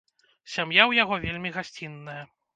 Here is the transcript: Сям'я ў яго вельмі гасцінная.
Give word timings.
Сям'я 0.53 0.83
ў 0.87 0.91
яго 1.03 1.15
вельмі 1.27 1.53
гасцінная. 1.61 2.19